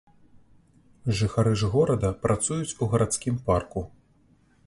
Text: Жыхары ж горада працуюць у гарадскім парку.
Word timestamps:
Жыхары 1.19 1.51
ж 1.63 1.69
горада 1.75 2.09
працуюць 2.25 2.77
у 2.85 2.89
гарадскім 2.93 3.35
парку. 3.51 3.81